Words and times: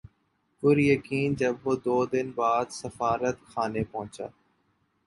پُریقین 0.63 1.29
جب 1.35 1.55
وہ 1.63 1.73
دو 1.85 1.97
دن 2.05 2.27
بعد 2.35 2.65
سفارتخانے 2.71 3.83
پہنچا 3.91 4.27